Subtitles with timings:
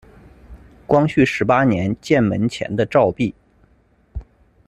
[0.87, 3.35] 光绪十八年建门前的照壁。